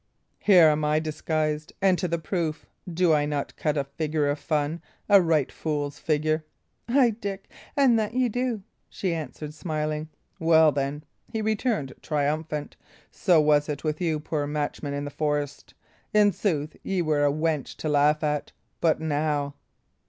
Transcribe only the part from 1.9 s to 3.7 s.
to the proof, do I not